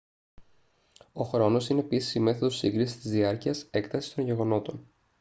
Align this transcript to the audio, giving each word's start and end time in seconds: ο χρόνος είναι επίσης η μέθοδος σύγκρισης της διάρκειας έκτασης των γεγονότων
ο 1.13 1.23
χρόνος 1.23 1.69
είναι 1.69 1.79
επίσης 1.79 2.13
η 2.15 2.19
μέθοδος 2.19 2.57
σύγκρισης 2.57 3.01
της 3.01 3.11
διάρκειας 3.11 3.67
έκτασης 3.71 4.13
των 4.13 4.23
γεγονότων 4.25 4.87